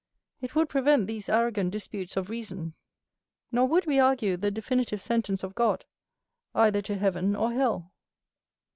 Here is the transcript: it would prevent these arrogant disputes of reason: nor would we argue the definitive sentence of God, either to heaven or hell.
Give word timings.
it 0.41 0.55
would 0.55 0.67
prevent 0.67 1.05
these 1.05 1.29
arrogant 1.29 1.69
disputes 1.69 2.17
of 2.17 2.31
reason: 2.31 2.73
nor 3.51 3.67
would 3.67 3.85
we 3.85 3.99
argue 3.99 4.35
the 4.35 4.49
definitive 4.49 4.99
sentence 4.99 5.43
of 5.43 5.53
God, 5.53 5.85
either 6.55 6.81
to 6.81 6.97
heaven 6.97 7.35
or 7.35 7.51
hell. 7.53 7.93